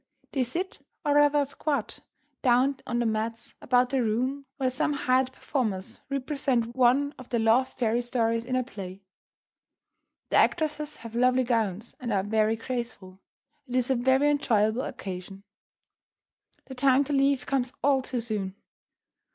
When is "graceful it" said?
12.55-13.75